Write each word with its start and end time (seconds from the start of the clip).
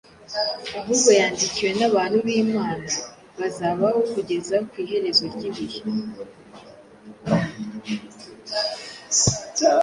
ahubwo 0.79 1.09
yandikiwe 1.19 1.71
n’abantu 1.79 2.17
b’Imana 2.25 2.91
bazabaho 3.39 3.99
kugeza 4.11 4.55
ku 4.69 4.73
iherezo 4.83 5.25
ry’ibihe. 5.33 5.79